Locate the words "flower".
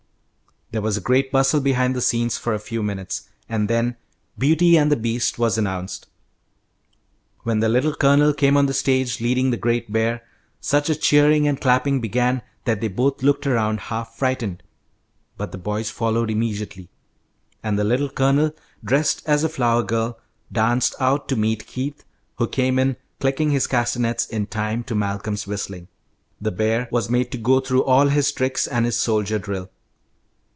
19.49-19.83